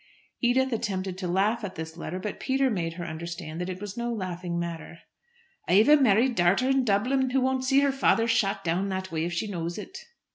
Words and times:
Edith 0.41 0.73
attempted 0.73 1.15
to 1.19 1.27
laugh 1.27 1.63
at 1.63 1.75
this 1.75 1.95
letter, 1.95 2.17
but 2.17 2.39
Peter 2.39 2.71
made 2.71 2.93
her 2.93 3.05
understand 3.05 3.61
that 3.61 3.69
it 3.69 3.79
was 3.79 3.95
no 3.95 4.11
laughing 4.11 4.57
matter. 4.57 5.01
"I've 5.67 5.89
a 5.89 5.95
married 5.95 6.33
darter 6.33 6.67
in 6.69 6.83
Dublin 6.83 7.29
who 7.29 7.39
won't 7.39 7.65
see 7.65 7.81
her 7.81 7.91
father 7.91 8.27
shot 8.27 8.63
down 8.63 8.89
that 8.89 9.11
way 9.11 9.25
if 9.25 9.33
she 9.33 9.45
knows 9.47 9.77
it." 9.77 10.05